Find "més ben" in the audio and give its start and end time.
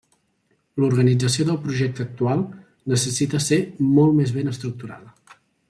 4.23-4.53